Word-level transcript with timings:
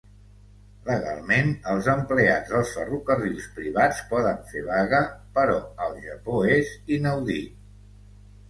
Legalment, 0.85 1.49
els 1.73 1.89
empleats 1.93 2.49
dels 2.55 2.71
ferrocarrils 2.77 3.45
privats 3.59 4.01
poden 4.15 4.41
fer 4.55 4.65
vaga, 4.71 5.03
però 5.37 5.61
al 5.87 5.97
Japó 6.07 6.43
és 6.57 6.73
inaudit. 6.99 7.63